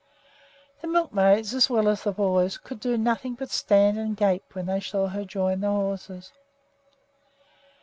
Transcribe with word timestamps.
The 0.81 0.87
milkmaids, 0.87 1.53
as 1.53 1.69
well 1.69 1.87
as 1.87 2.01
the 2.03 2.11
boys, 2.11 2.57
could 2.57 2.79
do 2.79 2.97
nothing 2.97 3.35
but 3.35 3.51
stand 3.51 3.99
and 3.99 4.17
gape 4.17 4.55
when 4.55 4.65
they 4.65 4.79
saw 4.81 5.05
her 5.09 5.25
join 5.25 5.59
the 5.61 5.69
horses. 5.69 6.31